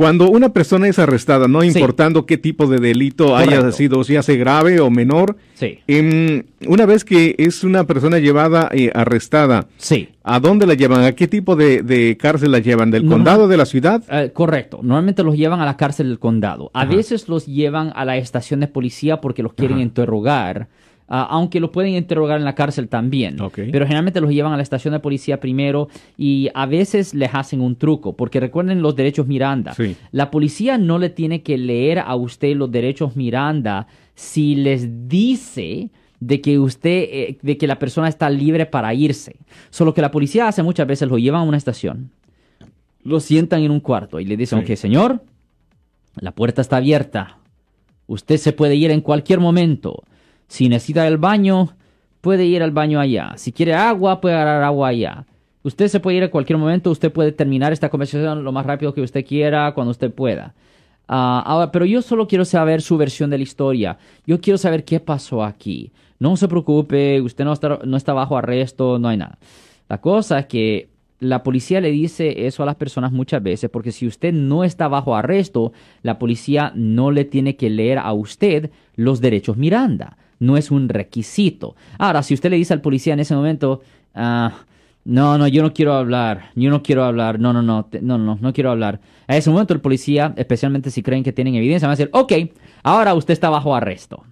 [0.00, 4.38] Cuando una persona es arrestada, no importando qué tipo de delito haya sido, si hace
[4.38, 5.80] grave o menor, sí.
[5.86, 10.08] Em, una vez que es una persona llevada, eh, arrestada, sí.
[10.24, 11.04] ¿a dónde la llevan?
[11.04, 12.90] ¿A qué tipo de, cárcel la llevan?
[12.90, 14.02] ¿Del condado, de la ciudad?
[14.10, 14.78] Eh, correcto.
[14.78, 16.70] Normalmente los llevan a la cárcel del condado.
[16.72, 20.68] A veces los llevan a la estación de policía porque los quieren interrogar
[21.10, 23.36] aunque lo pueden interrogar en la cárcel también.
[23.54, 27.60] Pero generalmente los llevan a la estación de policía primero y a veces les hacen
[27.60, 29.74] un truco, porque recuerden los derechos Miranda.
[30.12, 35.90] La policía no le tiene que leer a usted los derechos Miranda si les dice
[36.20, 39.36] de que usted, eh, de que la persona está libre para irse.
[39.70, 42.10] Solo que la policía hace muchas veces lo llevan a una estación,
[43.02, 45.24] lo sientan en un cuarto y le dicen, ok, señor,
[46.20, 47.38] la puerta está abierta,
[48.06, 50.04] usted se puede ir en cualquier momento.
[50.50, 51.76] Si necesita el baño,
[52.20, 53.34] puede ir al baño allá.
[53.36, 55.24] Si quiere agua, puede agarrar agua allá.
[55.62, 58.92] Usted se puede ir a cualquier momento, usted puede terminar esta conversación lo más rápido
[58.92, 60.52] que usted quiera, cuando usted pueda.
[61.06, 63.98] Ah, ahora, pero yo solo quiero saber su versión de la historia.
[64.26, 65.92] Yo quiero saber qué pasó aquí.
[66.18, 69.38] No se preocupe, usted no está, no está bajo arresto, no hay nada.
[69.88, 70.88] La cosa es que
[71.20, 74.88] la policía le dice eso a las personas muchas veces porque si usted no está
[74.88, 80.56] bajo arresto, la policía no le tiene que leer a usted los derechos Miranda no
[80.56, 81.76] es un requisito.
[81.98, 83.82] Ahora, si usted le dice al policía en ese momento,
[84.14, 84.52] ah,
[85.04, 88.38] no, no, yo no quiero hablar, yo no quiero hablar, no, no, no, no, no,
[88.40, 89.00] no quiero hablar.
[89.28, 92.32] A ese momento el policía, especialmente si creen que tienen evidencia, va a decir, ok,
[92.82, 94.24] ahora usted está bajo arresto.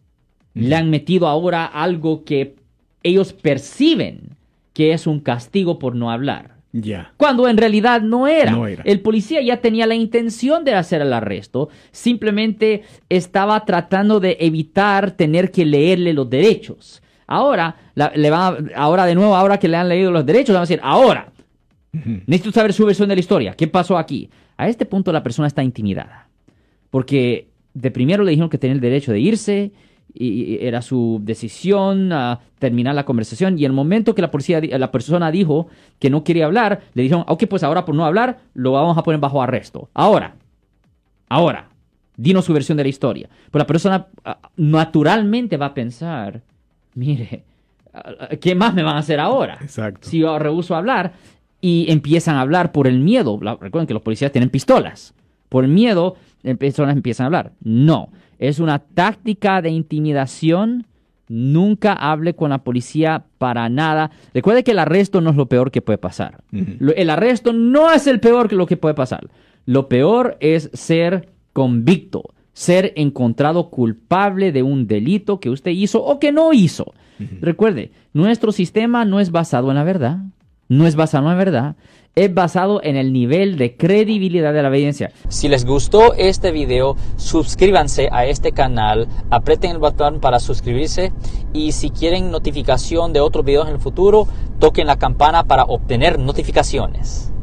[0.56, 2.56] le han metido ahora algo que
[3.04, 4.36] ellos perciben
[4.74, 6.56] que es un castigo por no hablar.
[6.74, 7.14] Ya.
[7.16, 8.58] Cuando en realidad no era.
[8.84, 15.12] El policía ya tenía la intención de hacer el arresto, simplemente estaba tratando de evitar
[15.12, 17.02] tener que leerle los derechos.
[17.28, 20.68] Ahora, le va, ahora de nuevo, ahora que le han leído los derechos, van a
[20.68, 21.32] decir, ahora,
[22.26, 23.54] necesito saber su versión de la historia.
[23.54, 24.30] ¿Qué pasó aquí?
[24.58, 26.28] A este punto la persona está intimidada.
[26.90, 29.72] Porque de primero le dijeron que tenía el derecho de irse
[30.16, 33.60] y era su decisión a terminar la conversación.
[33.60, 35.68] Y el momento que la policía la persona dijo
[36.00, 39.04] que no quería hablar le dijeron ok pues ahora por no hablar lo vamos a
[39.04, 40.36] poner bajo arresto ahora
[41.30, 41.70] ahora
[42.18, 43.30] dinos su versión de la historia.
[43.52, 46.42] Pues la persona ah, naturalmente va a pensar
[46.94, 47.44] mire
[47.94, 50.08] ah, qué más me van a hacer ahora Exacto.
[50.08, 51.14] si yo rehuso hablar
[51.60, 53.38] y empiezan a hablar por el miedo.
[53.40, 55.14] Recuerden que los policías tienen pistolas
[55.50, 56.16] por miedo
[56.60, 60.86] personas empiezan a hablar no es una táctica de intimidación.
[61.28, 64.12] Nunca hable con la policía para nada.
[64.34, 66.44] Recuerde que el arresto no es lo peor que puede pasar.
[66.52, 69.28] El arresto no es el peor que lo que puede pasar.
[69.66, 76.20] Lo peor es ser convicto, ser encontrado culpable de un delito que usted hizo o
[76.20, 76.94] que no hizo.
[77.42, 80.20] Recuerde, nuestro sistema no es basado en la verdad,
[80.68, 81.76] no es basado en verdad,
[82.16, 85.12] es basado en el nivel de credibilidad de la evidencia.
[85.28, 91.12] Si les gustó este video, suscríbanse a este canal, aprieten el botón para suscribirse
[91.54, 94.28] y si quieren notificación de otros videos en el futuro,
[94.60, 97.35] toquen la campana para obtener notificaciones.